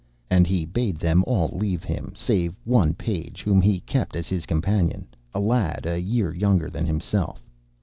And 0.31 0.47
he 0.47 0.65
bade 0.65 0.95
them 0.97 1.23
all 1.27 1.49
leave 1.55 1.83
him, 1.83 2.13
save 2.15 2.55
one 2.65 2.95
page 2.95 3.43
whom 3.43 3.61
he 3.61 3.81
kept 3.81 4.15
as 4.15 4.27
his 4.27 4.47
companion, 4.47 5.05
a 5.31 5.39
lad 5.39 5.85
a 5.85 5.99
year 6.01 6.33
younger 6.33 6.71
than 6.71 6.87
himself. 6.87 7.45